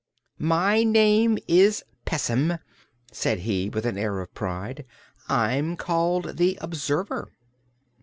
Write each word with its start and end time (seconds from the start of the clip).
"My 0.39 0.81
name 0.83 1.37
is 1.47 1.83
Pessim," 2.05 2.57
said 3.11 3.41
he, 3.41 3.69
with 3.69 3.85
an 3.85 3.99
air 3.99 4.19
of 4.19 4.33
pride. 4.33 4.83
"I'm 5.29 5.77
called 5.77 6.37
the 6.37 6.57
Observer." 6.59 7.31